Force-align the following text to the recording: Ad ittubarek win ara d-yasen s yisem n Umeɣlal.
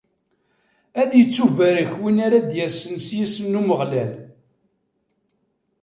Ad 1.01 1.11
ittubarek 1.21 1.91
win 1.99 2.17
ara 2.25 2.39
d-yasen 2.49 2.95
s 3.05 3.07
yisem 3.17 3.45
n 3.51 3.59
Umeɣlal. 3.59 4.11